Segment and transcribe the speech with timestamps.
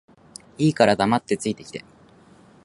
[0.57, 1.85] いいから黙って着いて来て